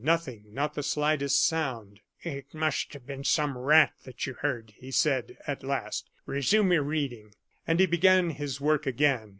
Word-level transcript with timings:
Nothing, 0.03 0.45
not 0.51 0.73
the 0.73 0.81
slightest 0.81 1.45
sound. 1.45 1.99
"It 2.23 2.55
must 2.55 2.93
have 2.93 3.05
been 3.05 3.23
some 3.23 3.55
rat 3.55 3.93
that 4.03 4.25
you 4.25 4.33
heard," 4.33 4.73
he 4.77 4.89
said, 4.89 5.37
at 5.45 5.61
last. 5.63 6.09
"Resume 6.25 6.71
your 6.73 6.81
reading." 6.81 7.35
And 7.67 7.79
he 7.79 7.85
began 7.85 8.31
his 8.31 8.59
work 8.59 8.87
again. 8.87 9.29